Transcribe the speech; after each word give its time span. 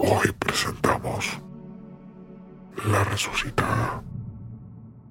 Hoy 0.00 0.30
presentamos 0.38 1.26
La 2.88 3.02
Resucitada 3.02 4.00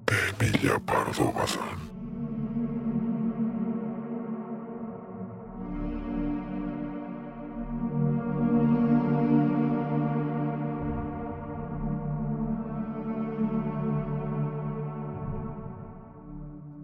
de 0.06 0.46
Emilia 0.46 0.78
Pardo 0.78 1.30
Bazán. 1.30 1.76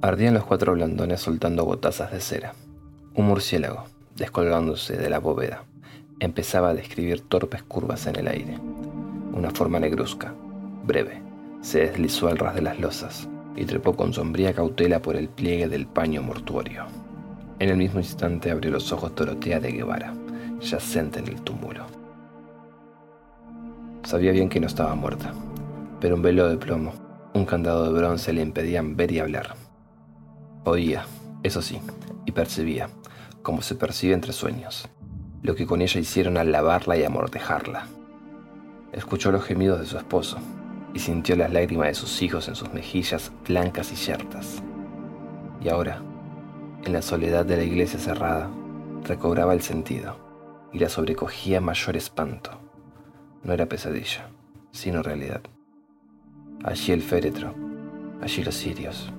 Ardían 0.02 0.34
los 0.34 0.44
cuatro 0.44 0.74
blandones 0.74 1.22
soltando 1.22 1.64
gotazas 1.64 2.12
de 2.12 2.20
cera. 2.20 2.54
Un 3.14 3.28
murciélago, 3.28 3.84
descolgándose 4.14 4.98
de 4.98 5.08
la 5.08 5.18
bóveda, 5.20 5.64
empezaba 6.20 6.70
a 6.70 6.74
describir 6.74 7.20
torpes 7.22 7.62
curvas 7.62 8.06
en 8.06 8.16
el 8.16 8.28
aire. 8.28 8.58
Una 9.32 9.50
forma 9.50 9.80
negruzca, 9.80 10.34
breve, 10.84 11.22
se 11.60 11.80
deslizó 11.80 12.28
al 12.28 12.38
ras 12.38 12.54
de 12.54 12.62
las 12.62 12.78
losas 12.78 13.28
y 13.56 13.64
trepó 13.64 13.96
con 13.96 14.12
sombría 14.12 14.52
cautela 14.52 15.00
por 15.00 15.16
el 15.16 15.28
pliegue 15.28 15.68
del 15.68 15.86
paño 15.86 16.22
mortuorio. 16.22 16.84
En 17.58 17.70
el 17.70 17.76
mismo 17.76 18.00
instante 18.00 18.50
abrió 18.50 18.70
los 18.70 18.92
ojos 18.92 19.14
Dorotea 19.14 19.60
de 19.60 19.72
Guevara, 19.72 20.14
yacente 20.60 21.20
en 21.20 21.28
el 21.28 21.40
túmulo. 21.42 21.86
Sabía 24.04 24.32
bien 24.32 24.48
que 24.48 24.60
no 24.60 24.66
estaba 24.66 24.94
muerta, 24.94 25.32
pero 26.00 26.16
un 26.16 26.22
velo 26.22 26.48
de 26.48 26.56
plomo, 26.56 26.92
un 27.32 27.46
candado 27.46 27.84
de 27.84 27.98
bronce 27.98 28.32
le 28.32 28.42
impedían 28.42 28.96
ver 28.96 29.12
y 29.12 29.20
hablar. 29.20 29.54
Oía, 30.64 31.06
eso 31.42 31.62
sí, 31.62 31.80
y 32.26 32.32
percibía, 32.32 32.88
como 33.42 33.62
se 33.62 33.74
percibe 33.74 34.14
entre 34.14 34.32
sueños, 34.32 34.88
lo 35.44 35.54
que 35.54 35.66
con 35.66 35.82
ella 35.82 36.00
hicieron 36.00 36.38
al 36.38 36.50
lavarla 36.50 36.96
y 36.96 37.04
amortejarla. 37.04 37.86
Escuchó 38.92 39.30
los 39.30 39.44
gemidos 39.44 39.78
de 39.78 39.84
su 39.84 39.98
esposo 39.98 40.38
y 40.94 41.00
sintió 41.00 41.36
las 41.36 41.52
lágrimas 41.52 41.88
de 41.88 41.94
sus 41.94 42.22
hijos 42.22 42.48
en 42.48 42.54
sus 42.54 42.72
mejillas 42.72 43.30
blancas 43.46 43.92
y 43.92 43.96
yertas. 43.96 44.62
Y 45.62 45.68
ahora, 45.68 46.00
en 46.84 46.94
la 46.94 47.02
soledad 47.02 47.44
de 47.44 47.58
la 47.58 47.62
iglesia 47.62 47.98
cerrada, 47.98 48.48
recobraba 49.04 49.52
el 49.52 49.60
sentido 49.60 50.16
y 50.72 50.78
la 50.78 50.88
sobrecogía 50.88 51.60
mayor 51.60 51.98
espanto. 51.98 52.52
No 53.42 53.52
era 53.52 53.66
pesadilla, 53.66 54.30
sino 54.72 55.02
realidad. 55.02 55.42
Allí 56.62 56.90
el 56.92 57.02
féretro, 57.02 57.54
allí 58.22 58.42
los 58.42 58.56
cirios, 58.56 59.12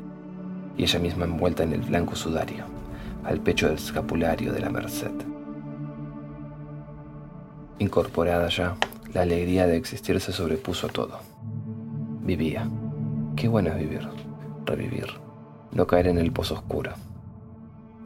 y 0.75 0.84
ella 0.86 0.97
misma 0.97 1.25
envuelta 1.25 1.62
en 1.62 1.74
el 1.74 1.81
blanco 1.81 2.16
sudario, 2.16 2.66
al 3.24 3.42
pecho 3.42 3.68
del 3.68 3.75
escapulario 3.75 4.52
de 4.52 4.59
la 4.59 4.72
Merced. 4.72 5.34
Incorporada 7.78 8.47
ya, 8.47 8.78
la 9.13 9.24
alegría 9.24 9.68
de 9.68 9.75
existir 9.75 10.22
se 10.22 10.31
sobrepuso 10.31 10.88
a 10.88 10.90
todo. 10.90 11.19
Vivía. 12.22 12.69
Qué 13.36 13.50
bueno 13.50 13.69
es 13.72 13.78
vivir, 13.78 14.08
revivir, 14.66 15.08
no 15.74 15.86
caer 15.86 16.08
en 16.08 16.18
el 16.18 16.31
pozo 16.31 16.53
oscuro. 16.53 16.94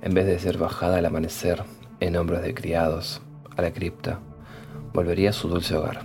En 0.02 0.16
vez 0.16 0.26
de 0.26 0.40
ser 0.40 0.58
bajada 0.58 0.98
al 0.98 1.06
amanecer 1.06 1.62
en 2.00 2.16
hombros 2.16 2.42
de 2.42 2.56
criados 2.56 3.22
a 3.56 3.62
la 3.62 3.72
cripta, 3.72 4.20
volvería 4.92 5.30
a 5.30 5.34
su 5.34 5.48
dulce 5.50 5.76
hogar 5.76 6.02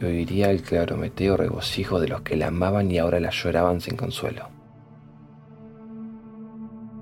y 0.00 0.04
oiría 0.06 0.50
el 0.50 0.62
clarometeo 0.62 1.36
regocijo 1.36 2.00
de 2.00 2.08
los 2.08 2.22
que 2.22 2.36
la 2.36 2.46
amaban 2.46 2.90
y 2.90 2.98
ahora 2.98 3.20
la 3.20 3.30
lloraban 3.30 3.82
sin 3.82 3.96
consuelo. 3.96 4.48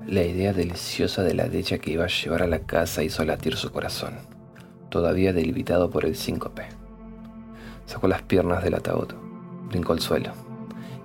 La 0.07 0.25
idea 0.25 0.53
deliciosa 0.53 1.23
de 1.23 1.35
la 1.35 1.49
dicha 1.49 1.79
que 1.79 1.93
iba 1.93 2.05
a 2.05 2.09
llevar 2.09 2.43
a 2.43 2.49
la 2.49 2.61
casa 2.61 3.05
hizo 3.05 3.25
latir 3.25 3.55
su 3.57 3.71
corazón, 3.71 4.32
todavía 4.93 5.33
debilitado 5.33 5.91
por 5.91 6.05
el 6.05 6.15
síncope. 6.15 6.67
Sacó 7.87 8.07
las 8.07 8.23
piernas 8.23 8.63
del 8.63 8.75
ataúd, 8.75 9.09
brincó 9.69 9.95
al 9.95 10.01
suelo, 10.01 10.33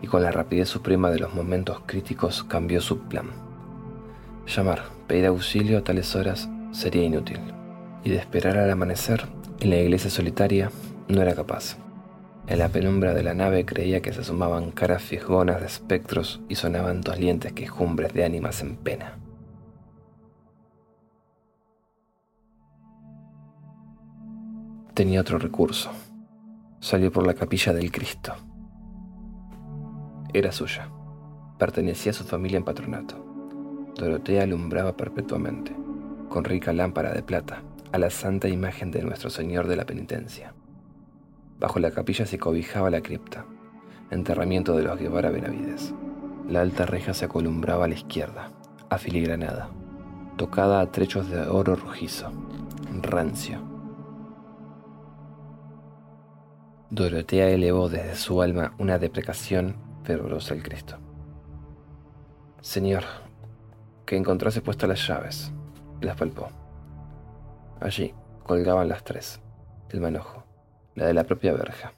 y 0.02 0.08
con 0.08 0.22
la 0.22 0.32
rapidez 0.32 0.68
suprema 0.68 1.10
de 1.10 1.20
los 1.20 1.34
momentos 1.34 1.82
críticos 1.86 2.44
cambió 2.44 2.82
su 2.82 3.00
plan. 3.00 3.30
Llamar, 4.46 4.84
pedir 5.08 5.26
auxilio 5.26 5.80
a 5.80 5.84
tales 5.84 6.16
horas 6.16 6.50
sería 6.72 7.04
inútil, 7.04 7.40
y 8.04 8.10
de 8.10 8.18
esperar 8.18 8.58
al 8.58 8.70
amanecer 8.70 9.26
en 9.62 9.70
la 9.70 9.78
iglesia 9.78 10.12
solitaria 10.12 10.70
no 11.08 11.22
era 11.22 11.34
capaz. 11.34 11.78
En 12.48 12.60
la 12.60 12.70
penumbra 12.70 13.14
de 13.14 13.24
la 13.24 13.34
nave 13.34 13.66
creía 13.66 14.02
que 14.02 14.14
se 14.14 14.22
asomaban 14.22 14.72
caras 14.72 15.02
fisgonas 15.02 15.62
de 15.62 15.66
espectros 15.66 16.42
y 16.50 16.56
sonaban 16.56 17.02
dolientes 17.02 17.54
quejumbres 17.54 18.14
de 18.14 18.26
ánimas 18.26 18.62
en 18.62 18.76
pena. 18.76 19.18
Tenía 24.98 25.22
otro 25.22 25.38
recurso. 25.38 25.92
Salió 26.80 27.12
por 27.12 27.28
la 27.28 27.36
capilla 27.36 27.72
del 27.72 27.92
Cristo. 27.92 28.34
Era 30.34 30.52
suya. 30.52 30.90
Pertenecía 31.60 32.14
a 32.14 32.16
su 32.16 32.24
familia 32.24 32.58
en 32.58 32.64
patronato. 32.64 33.24
Dorotea 33.96 34.42
alumbraba 34.42 34.98
perpetuamente, 34.98 35.76
con 36.30 36.44
rica 36.46 36.74
lámpara 36.74 37.14
de 37.14 37.22
plata, 37.22 37.62
a 37.92 38.00
la 38.00 38.10
santa 38.10 38.48
imagen 38.48 38.90
de 38.90 39.04
Nuestro 39.04 39.30
Señor 39.30 39.68
de 39.68 39.76
la 39.76 39.86
Penitencia. 39.86 40.56
Bajo 41.60 41.78
la 41.78 41.92
capilla 41.92 42.26
se 42.26 42.40
cobijaba 42.40 42.90
la 42.90 43.02
cripta, 43.02 43.46
enterramiento 44.10 44.76
de 44.76 44.82
los 44.82 44.98
Guevara 44.98 45.30
Benavides. 45.30 45.94
La 46.50 46.62
alta 46.62 46.88
reja 46.88 47.14
se 47.14 47.26
acolumbraba 47.26 47.86
a 47.86 47.88
la 47.88 47.94
izquierda, 47.94 48.50
afiligranada, 48.90 49.70
tocada 50.38 50.82
a 50.82 50.92
trechos 50.92 51.30
de 51.30 51.42
oro 51.42 51.76
rojizo, 51.76 52.32
rancio. 53.04 53.77
Dorotea 56.90 57.50
elevó 57.50 57.90
desde 57.90 58.16
su 58.16 58.42
alma 58.42 58.74
una 58.80 58.98
deprecación 58.98 59.76
fervorosa 60.04 60.54
al 60.54 60.64
Cristo. 60.64 60.98
Señor, 62.62 63.04
que 64.06 64.16
encontrase 64.16 64.62
puestas 64.62 64.88
las 64.88 65.06
llaves, 65.06 65.52
las 66.00 66.16
palpó. 66.16 66.48
Allí 67.82 68.14
colgaban 68.44 68.88
las 68.88 69.04
tres, 69.04 69.42
el 69.90 70.00
manojo, 70.00 70.46
la 70.96 71.06
de 71.06 71.14
la 71.14 71.26
propia 71.26 71.52
verja, 71.52 71.92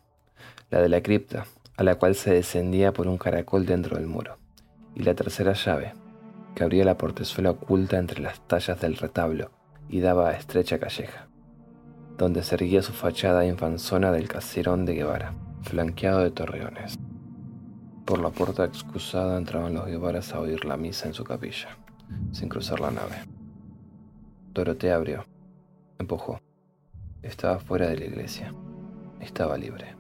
la 0.72 0.82
de 0.82 0.90
la 0.90 1.04
cripta, 1.04 1.46
a 1.78 1.84
la 1.84 1.96
cual 1.96 2.16
se 2.16 2.34
descendía 2.34 2.92
por 2.92 3.08
un 3.08 3.20
caracol 3.20 3.68
dentro 3.68 3.96
del 3.96 4.08
muro, 4.08 4.40
y 4.96 5.04
la 5.04 5.14
tercera 5.14 5.54
llave, 5.54 5.94
que 6.56 6.64
abría 6.64 6.84
la 6.84 6.98
portezuela 6.98 7.52
oculta 7.52 8.00
entre 8.00 8.22
las 8.22 8.46
tallas 8.48 8.82
del 8.82 8.98
retablo 8.98 9.52
y 9.88 10.00
daba 10.00 10.30
a 10.30 10.34
estrecha 10.34 10.80
calleja, 10.80 11.28
donde 12.20 12.44
se 12.44 12.56
erguía 12.56 12.82
su 12.82 12.92
fachada 12.92 13.46
infanzona 13.46 14.12
del 14.12 14.28
caserón 14.28 14.86
de 14.86 14.94
Guevara, 14.94 15.34
flanqueado 15.62 16.20
de 16.20 16.32
torreones. 16.32 17.00
Por 18.04 18.20
la 18.20 18.30
puerta 18.30 18.66
excusada 18.66 19.38
entraban 19.38 19.74
los 19.74 19.86
Guevaras 19.86 20.34
a 20.34 20.42
oír 20.42 20.66
la 20.66 20.76
misa 20.76 21.08
en 21.08 21.14
su 21.14 21.24
capilla, 21.24 21.70
sin 22.34 22.50
cruzar 22.50 22.82
la 22.82 22.92
nave. 22.92 23.16
Dorotea 24.54 24.96
abrió, 24.96 25.26
empujó. 25.98 26.42
Estaba 27.22 27.58
fuera 27.60 27.88
de 27.88 27.98
la 27.98 28.06
iglesia. 28.06 28.54
Estaba 29.22 29.58
libre. 29.58 29.96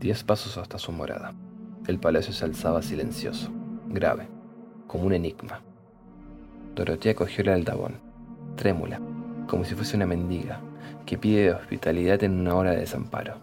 Diez 0.00 0.24
pasos 0.24 0.58
hasta 0.58 0.76
su 0.78 0.90
morada. 0.90 1.34
El 1.86 2.00
palacio 2.00 2.32
se 2.32 2.44
alzaba 2.44 2.82
silencioso, 2.82 3.48
grave, 3.86 4.26
como 4.88 5.04
un 5.04 5.12
enigma. 5.12 5.60
Dorotea 6.74 7.14
cogió 7.14 7.42
el 7.42 7.50
aldabón, 7.50 8.00
trémula, 8.56 9.00
como 9.46 9.64
si 9.64 9.74
fuese 9.74 9.96
una 9.96 10.06
mendiga, 10.06 10.60
que 11.06 11.18
pide 11.18 11.52
hospitalidad 11.52 12.22
en 12.22 12.40
una 12.40 12.54
hora 12.54 12.70
de 12.72 12.78
desamparo. 12.78 13.36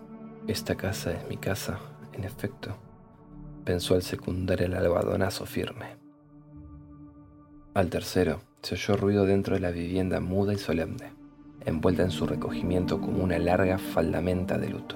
Esta 0.47 0.75
casa 0.75 1.11
es 1.11 1.27
mi 1.27 1.37
casa, 1.37 1.79
en 2.13 2.23
efecto, 2.23 2.75
pensó 3.65 3.95
al 3.95 4.01
secundar 4.01 4.61
el 4.61 4.73
albadonazo 4.73 5.45
firme. 5.45 5.97
Al 7.73 7.89
tercero, 7.89 8.41
se 8.61 8.75
oyó 8.75 8.97
ruido 8.97 9.25
dentro 9.25 9.55
de 9.55 9.61
la 9.61 9.71
vivienda 9.71 10.19
muda 10.19 10.53
y 10.53 10.57
solemne, 10.57 11.13
envuelta 11.65 12.03
en 12.03 12.11
su 12.11 12.25
recogimiento 12.25 12.99
como 12.99 13.23
una 13.23 13.37
larga 13.37 13.77
faldamenta 13.77 14.57
de 14.57 14.69
luto. 14.69 14.95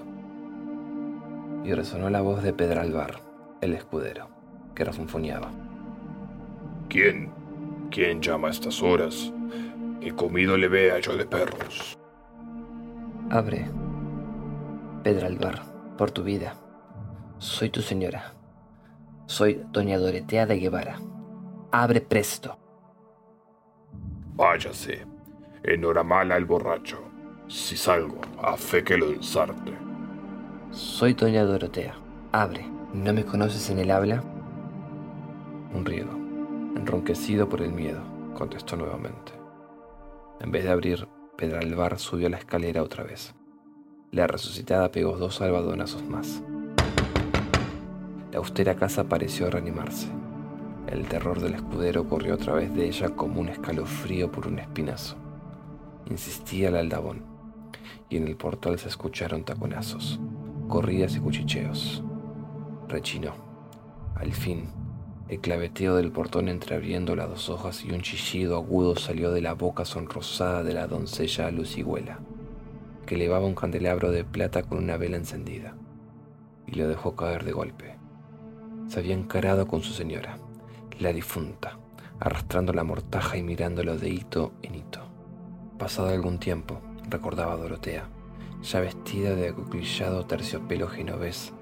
Y 1.63 1.73
resonó 1.73 2.09
la 2.09 2.21
voz 2.21 2.43
de 2.43 2.51
Pedralbar, 2.51 3.21
el 3.61 3.73
escudero, 3.73 4.27
que 4.75 4.83
refunfuñaba. 4.83 5.51
¿Quién? 6.89 7.31
¿Quién 7.89 8.21
llama 8.21 8.49
a 8.49 8.51
estas 8.51 8.81
horas? 8.81 9.31
¿Qué 10.03 10.13
comido 10.13 10.57
le 10.57 10.67
vea 10.67 10.99
yo 10.99 11.15
de 11.15 11.25
perros? 11.25 11.97
Abre, 13.29 13.69
Pedralbar, 15.01 15.63
por 15.97 16.11
tu 16.11 16.23
vida. 16.23 16.55
Soy 17.37 17.69
tu 17.69 17.81
señora. 17.81 18.33
Soy 19.27 19.63
doña 19.71 19.97
Dorotea 19.97 20.45
de 20.45 20.59
Guevara. 20.59 20.99
Abre 21.71 22.01
presto. 22.01 22.57
Váyase. 24.35 25.05
En 25.63 25.85
hora 25.85 26.03
mala 26.03 26.35
el 26.35 26.43
borracho. 26.43 26.99
Si 27.47 27.77
salgo, 27.77 28.19
a 28.41 28.57
fe 28.57 28.83
que 28.83 28.97
lo 28.97 29.09
ensarte. 29.09 29.71
Soy 30.71 31.13
doña 31.13 31.45
Dorotea. 31.45 31.95
Abre. 32.33 32.69
¿No 32.93 33.13
me 33.13 33.23
conoces 33.23 33.69
en 33.69 33.79
el 33.79 33.89
habla? 33.89 34.21
Un 35.73 35.85
riego, 35.85 36.11
enronquecido 36.75 37.47
por 37.47 37.61
el 37.61 37.71
miedo, 37.71 38.01
contestó 38.35 38.75
nuevamente. 38.75 39.42
En 40.39 40.51
vez 40.51 40.63
de 40.63 40.71
abrir, 40.71 41.07
Pedralbar 41.37 41.99
subió 41.99 42.29
la 42.29 42.37
escalera 42.37 42.83
otra 42.83 43.03
vez. 43.03 43.33
La 44.11 44.27
resucitada 44.27 44.91
pegó 44.91 45.17
dos 45.17 45.41
albadonazos 45.41 46.03
más. 46.03 46.43
La 48.31 48.39
austera 48.39 48.75
casa 48.75 49.05
pareció 49.05 49.49
reanimarse. 49.49 50.07
El 50.87 51.07
terror 51.07 51.39
del 51.39 51.55
escudero 51.55 52.07
corrió 52.07 52.35
a 52.35 52.37
través 52.37 52.73
de 52.75 52.87
ella 52.87 53.09
como 53.09 53.41
un 53.41 53.49
escalofrío 53.49 54.31
por 54.31 54.47
un 54.47 54.59
espinazo. 54.59 55.15
Insistía 56.09 56.69
el 56.69 56.75
aldabón, 56.75 57.23
y 58.09 58.17
en 58.17 58.27
el 58.27 58.35
portal 58.35 58.77
se 58.77 58.89
escucharon 58.89 59.43
taconazos, 59.43 60.19
corridas 60.67 61.15
y 61.15 61.19
cuchicheos. 61.19 62.03
Rechinó. 62.87 63.33
Al 64.15 64.33
fin, 64.33 64.67
el 65.33 65.39
claveteo 65.39 65.95
del 65.95 66.11
portón 66.11 66.47
entreabriendo 66.47 67.15
las 67.15 67.27
dos 67.27 67.49
hojas 67.49 67.83
y 67.83 67.91
un 67.91 68.01
chillido 68.01 68.55
agudo 68.55 68.95
salió 68.95 69.31
de 69.31 69.41
la 69.41 69.53
boca 69.53 69.83
sonrosada 69.83 70.61
de 70.61 70.75
la 70.75 70.85
doncella 70.85 71.49
Lucigüela, 71.49 72.19
que 73.07 73.15
elevaba 73.15 73.47
un 73.47 73.55
candelabro 73.55 74.11
de 74.11 74.23
plata 74.23 74.61
con 74.61 74.77
una 74.77 74.95
vela 74.95 75.17
encendida, 75.17 75.75
y 76.67 76.75
lo 76.75 76.87
dejó 76.87 77.15
caer 77.15 77.45
de 77.45 77.51
golpe. 77.51 77.97
Se 78.87 78.99
había 78.99 79.15
encarado 79.15 79.65
con 79.65 79.81
su 79.81 79.93
señora, 79.93 80.37
la 80.99 81.11
difunta, 81.11 81.79
arrastrando 82.19 82.71
la 82.71 82.83
mortaja 82.83 83.35
y 83.35 83.41
mirándolo 83.41 83.97
de 83.97 84.09
hito 84.09 84.53
en 84.61 84.75
hito. 84.75 85.01
Pasado 85.79 86.09
algún 86.09 86.37
tiempo, 86.37 86.79
recordaba 87.09 87.57
Dorotea, 87.57 88.07
ya 88.61 88.79
vestida 88.81 89.33
de 89.33 89.49
acuclillado 89.49 90.27
terciopelo 90.27 90.87
genovés, 90.89 91.53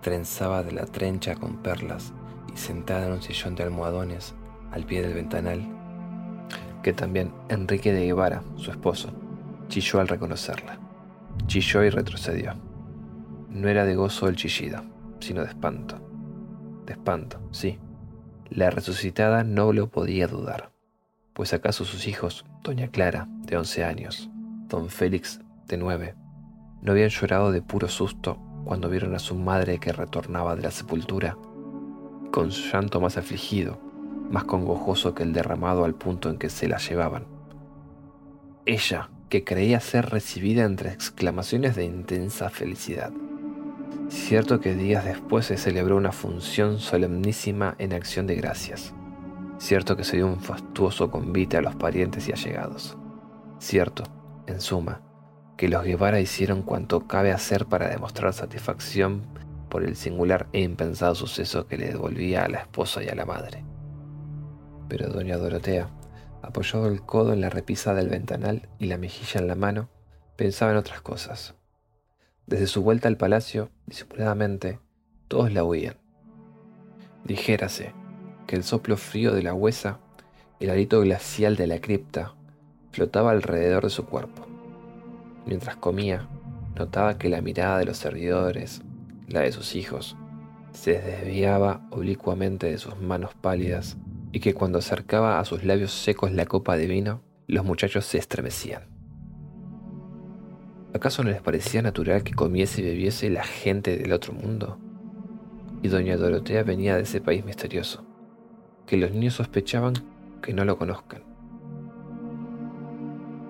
trenzaba 0.00 0.64
de 0.64 0.72
la 0.72 0.86
trencha 0.86 1.36
con 1.36 1.58
perlas 1.58 2.12
sentada 2.54 3.06
en 3.06 3.12
un 3.12 3.22
sillón 3.22 3.54
de 3.54 3.64
almohadones 3.64 4.34
al 4.72 4.84
pie 4.84 5.02
del 5.02 5.14
ventanal, 5.14 5.66
que 6.82 6.92
también 6.92 7.32
Enrique 7.48 7.92
de 7.92 8.06
Guevara, 8.06 8.42
su 8.56 8.70
esposo, 8.70 9.12
chilló 9.68 10.00
al 10.00 10.08
reconocerla. 10.08 10.78
Chilló 11.46 11.82
y 11.84 11.90
retrocedió. 11.90 12.54
No 13.48 13.68
era 13.68 13.84
de 13.84 13.94
gozo 13.94 14.28
el 14.28 14.36
chillido, 14.36 14.82
sino 15.20 15.42
de 15.42 15.48
espanto. 15.48 16.00
De 16.86 16.92
espanto, 16.92 17.40
sí. 17.50 17.78
La 18.48 18.70
resucitada 18.70 19.44
no 19.44 19.72
lo 19.72 19.88
podía 19.88 20.26
dudar, 20.26 20.70
pues 21.34 21.52
acaso 21.52 21.84
sus 21.84 22.06
hijos, 22.06 22.44
doña 22.62 22.88
Clara, 22.88 23.28
de 23.42 23.56
once 23.56 23.84
años, 23.84 24.28
don 24.68 24.88
Félix, 24.88 25.40
de 25.66 25.76
nueve, 25.76 26.16
no 26.82 26.92
habían 26.92 27.10
llorado 27.10 27.52
de 27.52 27.62
puro 27.62 27.88
susto 27.88 28.38
cuando 28.64 28.88
vieron 28.88 29.14
a 29.14 29.18
su 29.18 29.34
madre 29.34 29.78
que 29.78 29.92
retornaba 29.92 30.56
de 30.56 30.62
la 30.62 30.70
sepultura, 30.70 31.36
con 32.30 32.52
su 32.52 32.70
llanto 32.70 33.00
más 33.00 33.16
afligido, 33.16 33.78
más 34.30 34.44
congojoso 34.44 35.14
que 35.14 35.22
el 35.22 35.32
derramado 35.32 35.84
al 35.84 35.94
punto 35.94 36.30
en 36.30 36.38
que 36.38 36.50
se 36.50 36.68
la 36.68 36.78
llevaban. 36.78 37.26
Ella, 38.66 39.10
que 39.28 39.44
creía 39.44 39.80
ser 39.80 40.10
recibida 40.10 40.64
entre 40.64 40.92
exclamaciones 40.92 41.76
de 41.76 41.84
intensa 41.84 42.50
felicidad. 42.50 43.12
Cierto 44.08 44.60
que 44.60 44.74
días 44.74 45.04
después 45.04 45.46
se 45.46 45.56
celebró 45.56 45.96
una 45.96 46.12
función 46.12 46.78
solemnísima 46.78 47.76
en 47.78 47.92
acción 47.92 48.26
de 48.26 48.34
gracias. 48.34 48.92
Cierto 49.58 49.96
que 49.96 50.04
se 50.04 50.16
dio 50.16 50.26
un 50.26 50.40
fastuoso 50.40 51.10
convite 51.10 51.56
a 51.56 51.62
los 51.62 51.76
parientes 51.76 52.28
y 52.28 52.32
allegados. 52.32 52.96
Cierto, 53.58 54.04
en 54.46 54.60
suma, 54.60 55.02
que 55.56 55.68
los 55.68 55.84
Guevara 55.84 56.20
hicieron 56.20 56.62
cuanto 56.62 57.06
cabe 57.06 57.30
hacer 57.32 57.66
para 57.66 57.88
demostrar 57.88 58.32
satisfacción 58.32 59.22
por 59.70 59.84
el 59.84 59.96
singular 59.96 60.48
e 60.52 60.60
impensado 60.60 61.14
suceso 61.14 61.66
que 61.66 61.78
le 61.78 61.88
devolvía 61.88 62.44
a 62.44 62.48
la 62.48 62.58
esposa 62.58 63.02
y 63.02 63.08
a 63.08 63.14
la 63.14 63.24
madre. 63.24 63.64
Pero 64.88 65.08
doña 65.08 65.38
Dorotea, 65.38 65.88
apoyado 66.42 66.88
el 66.88 67.00
codo 67.00 67.32
en 67.32 67.40
la 67.40 67.48
repisa 67.48 67.94
del 67.94 68.08
ventanal 68.08 68.68
y 68.78 68.86
la 68.86 68.98
mejilla 68.98 69.40
en 69.40 69.46
la 69.46 69.54
mano, 69.54 69.88
pensaba 70.36 70.72
en 70.72 70.78
otras 70.78 71.00
cosas. 71.00 71.54
Desde 72.46 72.66
su 72.66 72.82
vuelta 72.82 73.08
al 73.08 73.16
palacio, 73.16 73.70
disimuladamente, 73.86 74.80
todos 75.28 75.52
la 75.52 75.62
oían. 75.62 75.96
Dijérase 77.24 77.94
que 78.46 78.56
el 78.56 78.64
soplo 78.64 78.96
frío 78.96 79.32
de 79.32 79.42
la 79.42 79.54
huesa, 79.54 80.00
el 80.58 80.70
alito 80.70 81.00
glacial 81.00 81.56
de 81.56 81.68
la 81.68 81.80
cripta, 81.80 82.34
flotaba 82.90 83.30
alrededor 83.30 83.84
de 83.84 83.90
su 83.90 84.06
cuerpo. 84.06 84.46
Mientras 85.46 85.76
comía, 85.76 86.28
notaba 86.74 87.18
que 87.18 87.28
la 87.28 87.40
mirada 87.40 87.78
de 87.78 87.84
los 87.84 87.98
servidores, 87.98 88.82
la 89.30 89.40
de 89.40 89.52
sus 89.52 89.74
hijos, 89.74 90.16
se 90.72 91.00
desviaba 91.00 91.86
oblicuamente 91.90 92.66
de 92.66 92.78
sus 92.78 92.98
manos 93.00 93.34
pálidas 93.34 93.96
y 94.32 94.40
que 94.40 94.54
cuando 94.54 94.78
acercaba 94.78 95.40
a 95.40 95.44
sus 95.44 95.64
labios 95.64 95.92
secos 95.92 96.32
la 96.32 96.46
copa 96.46 96.76
de 96.76 96.86
vino, 96.86 97.22
los 97.46 97.64
muchachos 97.64 98.04
se 98.04 98.18
estremecían. 98.18 98.82
¿Acaso 100.92 101.22
no 101.22 101.30
les 101.30 101.40
parecía 101.40 101.82
natural 101.82 102.24
que 102.24 102.34
comiese 102.34 102.80
y 102.80 102.84
bebiese 102.84 103.30
la 103.30 103.44
gente 103.44 103.96
del 103.96 104.12
otro 104.12 104.32
mundo? 104.32 104.78
Y 105.82 105.88
doña 105.88 106.16
Dorotea 106.16 106.62
venía 106.64 106.96
de 106.96 107.02
ese 107.02 107.20
país 107.20 107.44
misterioso, 107.44 108.04
que 108.86 108.96
los 108.96 109.12
niños 109.12 109.34
sospechaban 109.34 109.94
que 110.42 110.52
no 110.52 110.64
lo 110.64 110.76
conozcan. 110.76 111.22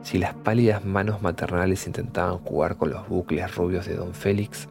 Si 0.02 0.18
las 0.18 0.34
pálidas 0.34 0.84
manos 0.84 1.22
maternales 1.22 1.86
intentaban 1.86 2.38
jugar 2.38 2.76
con 2.76 2.90
los 2.90 3.08
bucles 3.08 3.54
rubios 3.54 3.86
de 3.86 3.96
don 3.96 4.14
Félix, 4.14 4.68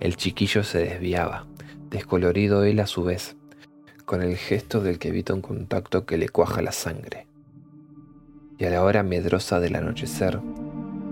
el 0.00 0.16
chiquillo 0.16 0.62
se 0.62 0.78
desviaba, 0.78 1.46
descolorido 1.90 2.64
él 2.64 2.80
a 2.80 2.86
su 2.86 3.02
vez, 3.02 3.36
con 4.04 4.22
el 4.22 4.36
gesto 4.36 4.80
del 4.80 4.98
que 4.98 5.08
evita 5.08 5.34
un 5.34 5.40
contacto 5.40 6.04
que 6.04 6.18
le 6.18 6.28
cuaja 6.28 6.62
la 6.62 6.72
sangre. 6.72 7.26
Y 8.58 8.64
a 8.64 8.70
la 8.70 8.82
hora 8.82 9.02
medrosa 9.02 9.58
del 9.60 9.76
anochecer, 9.76 10.40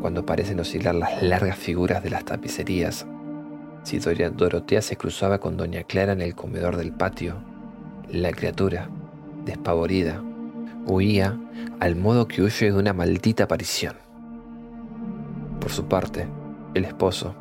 cuando 0.01 0.27
parecen 0.27 0.61
oscilar 0.61 0.95
las 0.95 1.23
largas 1.23 1.59
figuras 1.59 2.03
de 2.03 2.11
las 2.11 2.25
tapicerías, 2.25 3.07
si 3.85 3.99
doña 3.99 4.31
Dorotea 4.31 4.81
se 4.81 4.97
cruzaba 4.97 5.39
con 5.39 5.57
doña 5.57 5.83
Clara 5.85 6.13
en 6.13 6.23
el 6.23 6.35
comedor 6.35 6.77
del 6.77 6.93
patio, 6.93 7.37
la 8.11 8.33
criatura, 8.33 8.89
despavorida, 9.45 10.23
huía 10.87 11.39
al 11.81 11.97
modo 11.97 12.29
que 12.29 12.43
huye 12.43 12.71
de 12.71 12.79
una 12.79 12.93
maldita 12.93 13.45
aparición. 13.45 13.97
Por 15.61 15.71
su 15.71 15.87
parte, 15.87 16.27
el 16.75 16.85
esposo, 16.85 17.35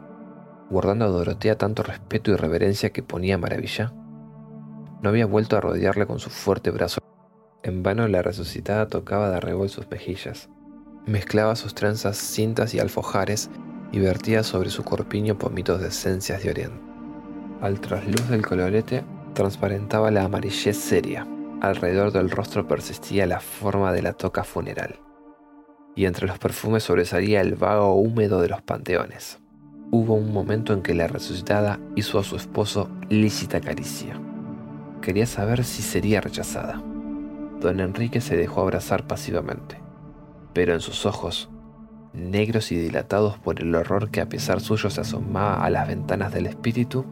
guardando 0.73 1.05
a 1.05 1.09
Dorotea 1.09 1.55
tanto 1.55 1.83
respeto 1.83 2.31
y 2.31 2.35
reverencia 2.35 2.89
que 2.89 3.03
ponía 3.03 3.37
maravilla, 3.37 3.93
no 5.03 5.09
había 5.09 5.27
vuelto 5.27 5.55
a 5.55 5.61
rodearle 5.61 6.07
con 6.07 6.19
su 6.19 6.31
fuerte 6.31 6.71
brazo. 6.71 6.99
En 7.61 7.83
vano 7.83 8.07
la 8.07 8.23
resucitada 8.23 8.87
tocaba 8.87 9.29
de 9.29 9.37
arrebol 9.37 9.69
sus 9.69 9.87
mejillas, 9.89 10.49
mezclaba 11.05 11.55
sus 11.55 11.75
trenzas, 11.75 12.17
cintas 12.17 12.73
y 12.73 12.79
alfojares 12.79 13.51
y 13.91 13.99
vertía 13.99 14.41
sobre 14.41 14.71
su 14.71 14.83
corpiño 14.83 15.37
pomitos 15.37 15.79
de 15.79 15.89
esencias 15.89 16.41
de 16.41 16.49
oriente. 16.49 16.81
Al 17.61 17.79
trasluz 17.79 18.27
del 18.29 18.45
colorete 18.45 19.03
transparentaba 19.35 20.09
la 20.09 20.23
amarillez 20.23 20.75
seria. 20.75 21.27
Alrededor 21.61 22.11
del 22.11 22.31
rostro 22.31 22.67
persistía 22.67 23.27
la 23.27 23.39
forma 23.39 23.93
de 23.93 24.01
la 24.01 24.13
toca 24.13 24.43
funeral. 24.43 24.99
Y 25.95 26.05
entre 26.05 26.27
los 26.27 26.39
perfumes 26.39 26.83
sobresalía 26.83 27.41
el 27.41 27.55
vago 27.55 27.93
húmedo 27.93 28.41
de 28.41 28.49
los 28.49 28.63
panteones. 28.63 29.42
Hubo 29.95 30.15
un 30.15 30.33
momento 30.33 30.73
en 30.73 30.81
que 30.81 30.95
la 30.95 31.05
resucitada 31.05 31.79
hizo 31.95 32.17
a 32.17 32.23
su 32.23 32.35
esposo 32.35 32.89
lícita 33.09 33.61
caricia. 33.61 34.19
Quería 35.03 35.27
saber 35.27 35.63
si 35.63 35.83
sería 35.83 36.19
rechazada. 36.19 36.81
Don 37.61 37.79
Enrique 37.79 38.19
se 38.19 38.35
dejó 38.35 38.61
abrazar 38.61 39.05
pasivamente, 39.05 39.79
pero 40.51 40.73
en 40.73 40.79
sus 40.79 41.05
ojos, 41.05 41.51
negros 42.11 42.71
y 42.71 42.75
dilatados 42.75 43.37
por 43.37 43.61
el 43.61 43.75
horror 43.75 44.09
que 44.09 44.19
a 44.19 44.29
pesar 44.29 44.61
suyo 44.61 44.89
se 44.89 45.01
asomaba 45.01 45.63
a 45.63 45.69
las 45.69 45.87
ventanas 45.87 46.33
del 46.33 46.47
espíritu, 46.47 47.05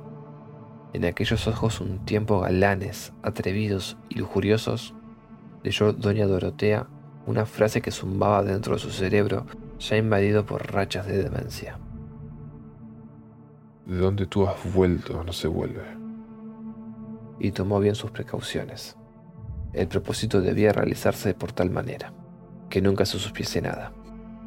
en 0.93 1.05
aquellos 1.05 1.47
ojos 1.47 1.81
un 1.81 2.03
tiempo 2.03 2.39
galanes, 2.39 3.13
atrevidos 3.21 3.95
y 4.09 4.15
lujuriosos, 4.15 4.95
leyó 5.61 5.93
doña 5.93 6.25
Dorotea 6.25 6.87
una 7.27 7.45
frase 7.45 7.79
que 7.83 7.91
zumbaba 7.91 8.41
dentro 8.41 8.73
de 8.73 8.79
su 8.79 8.89
cerebro 8.89 9.45
ya 9.77 9.97
invadido 9.97 10.47
por 10.47 10.73
rachas 10.73 11.05
de 11.05 11.21
demencia. 11.21 11.77
De 13.85 13.97
donde 13.97 14.27
tú 14.27 14.47
has 14.47 14.73
vuelto 14.73 15.23
no 15.23 15.33
se 15.33 15.47
vuelve. 15.47 15.83
Y 17.39 17.51
tomó 17.51 17.79
bien 17.79 17.95
sus 17.95 18.11
precauciones. 18.11 18.95
El 19.73 19.87
propósito 19.87 20.41
debía 20.41 20.73
realizarse 20.73 21.33
por 21.33 21.51
tal 21.51 21.71
manera, 21.71 22.13
que 22.69 22.81
nunca 22.81 23.05
se 23.05 23.17
supiese 23.17 23.61
nada. 23.61 23.93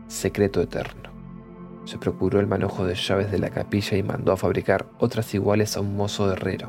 Secreto 0.06 0.60
eterno. 0.60 1.10
Se 1.84 1.98
procuró 1.98 2.40
el 2.40 2.46
manojo 2.46 2.86
de 2.86 2.94
llaves 2.94 3.30
de 3.30 3.38
la 3.38 3.50
capilla 3.50 3.96
y 3.96 4.02
mandó 4.02 4.32
a 4.32 4.36
fabricar 4.36 4.86
otras 4.98 5.34
iguales 5.34 5.76
a 5.76 5.80
un 5.80 5.96
mozo 5.96 6.30
herrero, 6.32 6.68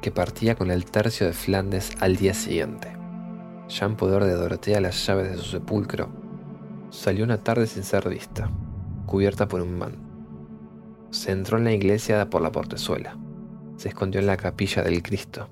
que 0.00 0.10
partía 0.10 0.54
con 0.54 0.70
el 0.70 0.84
tercio 0.84 1.26
de 1.26 1.32
Flandes 1.32 1.92
al 2.00 2.16
día 2.16 2.34
siguiente. 2.34 2.96
Ya 3.68 3.86
en 3.86 3.96
poder 3.96 4.24
de 4.24 4.34
Dorotea 4.34 4.80
las 4.80 5.04
llaves 5.06 5.30
de 5.30 5.36
su 5.38 5.44
sepulcro, 5.44 6.08
salió 6.90 7.24
una 7.24 7.38
tarde 7.38 7.66
sin 7.66 7.82
ser 7.82 8.08
vista, 8.08 8.50
cubierta 9.06 9.48
por 9.48 9.60
un 9.60 9.78
manto. 9.78 10.05
Se 11.10 11.32
entró 11.32 11.58
en 11.58 11.64
la 11.64 11.72
iglesia 11.72 12.28
por 12.30 12.42
la 12.42 12.52
portezuela, 12.52 13.16
se 13.76 13.88
escondió 13.88 14.20
en 14.20 14.26
la 14.26 14.36
capilla 14.36 14.82
del 14.82 15.02
Cristo, 15.02 15.48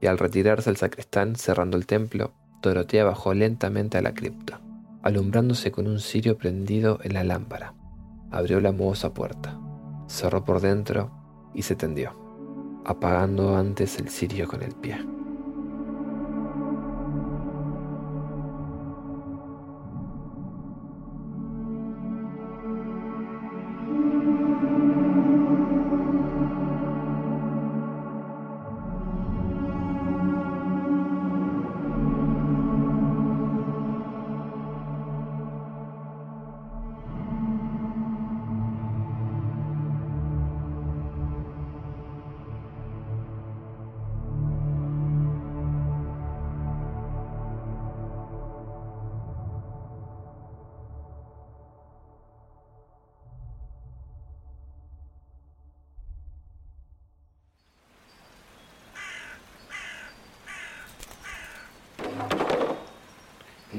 y 0.00 0.06
al 0.06 0.18
retirarse 0.18 0.70
el 0.70 0.76
sacristán 0.76 1.36
cerrando 1.36 1.76
el 1.76 1.86
templo, 1.86 2.32
Dorotea 2.62 3.04
bajó 3.04 3.34
lentamente 3.34 3.98
a 3.98 4.02
la 4.02 4.14
cripta, 4.14 4.60
alumbrándose 5.02 5.70
con 5.70 5.86
un 5.86 6.00
cirio 6.00 6.38
prendido 6.38 6.98
en 7.02 7.14
la 7.14 7.24
lámpara. 7.24 7.74
Abrió 8.30 8.60
la 8.60 8.72
mohosa 8.72 9.14
puerta, 9.14 9.58
cerró 10.06 10.44
por 10.44 10.60
dentro 10.60 11.10
y 11.54 11.62
se 11.62 11.76
tendió, 11.76 12.12
apagando 12.84 13.56
antes 13.56 13.98
el 13.98 14.08
cirio 14.08 14.48
con 14.48 14.62
el 14.62 14.74
pie. 14.74 14.98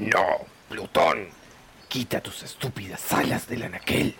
No, 0.00 0.46
Plutón. 0.70 1.28
Quita 1.86 2.22
tus 2.22 2.42
estúpidas 2.42 3.12
alas 3.12 3.46
del 3.46 3.64
anaquel. 3.64 4.16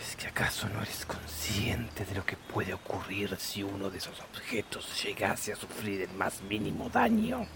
¿Es 0.00 0.16
que 0.16 0.26
acaso 0.26 0.68
no 0.68 0.82
eres 0.82 1.06
consciente 1.06 2.04
de 2.04 2.16
lo 2.16 2.26
que 2.26 2.36
puede 2.36 2.74
ocurrir 2.74 3.36
si 3.38 3.62
uno 3.62 3.88
de 3.88 3.98
esos 3.98 4.18
objetos 4.18 5.00
llegase 5.04 5.52
a 5.52 5.56
sufrir 5.56 6.00
el 6.00 6.10
más 6.14 6.42
mínimo 6.42 6.88
daño? 6.88 7.46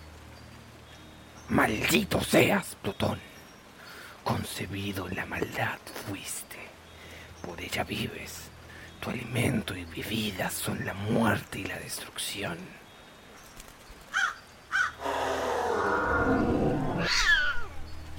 Maldito 1.48 2.22
seas, 2.22 2.76
Plutón. 2.80 3.18
Concebido 4.22 5.08
en 5.08 5.16
la 5.16 5.26
maldad 5.26 5.80
fuiste. 6.06 6.68
Por 7.42 7.60
ella 7.60 7.82
vives. 7.82 8.42
Tu 9.00 9.10
alimento 9.10 9.75
y 9.75 9.84
bebida 9.84 10.50
son 10.50 10.84
la 10.84 10.94
muerte 10.94 11.58
y 11.58 11.64
la 11.64 11.80
destrucción. 11.80 12.86